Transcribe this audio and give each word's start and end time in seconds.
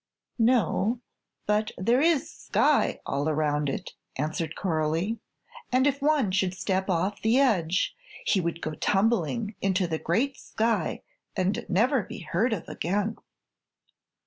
"No, 0.39 0.99
but 1.45 1.73
there 1.77 2.01
is 2.01 2.27
sky 2.27 2.99
all 3.05 3.29
around 3.29 3.69
it," 3.69 3.93
answered 4.17 4.55
Coralie; 4.55 5.19
"and, 5.71 5.85
if 5.85 6.01
one 6.01 6.31
should 6.31 6.55
step 6.55 6.89
off 6.89 7.21
the 7.21 7.37
edge, 7.37 7.95
he 8.25 8.41
would 8.41 8.61
go 8.63 8.71
tumbling 8.71 9.53
into 9.61 9.85
the 9.85 9.99
great 9.99 10.37
sky 10.37 11.03
and 11.35 11.63
never 11.69 12.01
be 12.01 12.17
heard 12.21 12.51
of 12.51 12.67
again." 12.67 13.17